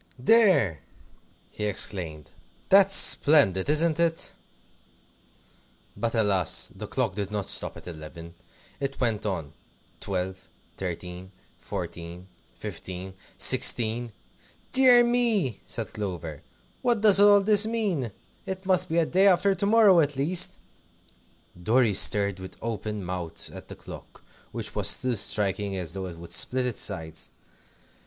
"There!" 0.17 0.79
he 1.51 1.65
exclaimed; 1.65 2.31
"that's 2.69 2.95
splendid, 2.95 3.69
isn't 3.69 3.99
it?" 3.99 4.33
But 5.95 6.15
alas! 6.15 6.71
the 6.75 6.87
clock 6.87 7.13
did 7.13 7.29
not 7.29 7.45
stop 7.45 7.77
at 7.77 7.85
eleven. 7.87 8.33
It 8.79 8.99
went 8.99 9.27
on 9.27 9.53
Twelve, 9.99 10.41
Thirteen, 10.75 11.31
Fourteen, 11.59 12.27
Fifteen, 12.57 13.13
Sixteen! 13.37 14.11
"Dear 14.73 15.03
me!" 15.03 15.61
said 15.67 15.93
Clover, 15.93 16.41
"what 16.81 17.01
does 17.01 17.19
all 17.19 17.41
this 17.41 17.67
mean? 17.67 18.11
It 18.47 18.65
must 18.65 18.89
be 18.89 19.05
day 19.05 19.27
after 19.27 19.53
to 19.53 19.65
morrow, 19.67 19.99
at 19.99 20.15
least." 20.15 20.57
Dorry 21.61 21.93
stared 21.93 22.39
with 22.39 22.57
open 22.59 23.05
mouth 23.05 23.51
at 23.51 23.67
the 23.67 23.75
clock, 23.75 24.23
which 24.51 24.73
was 24.73 24.87
still 24.87 25.13
striking 25.15 25.75
as 25.75 25.93
though 25.93 26.07
it 26.07 26.17
would 26.17 26.31
split 26.31 26.65
its 26.65 26.81
sides. 26.81 27.29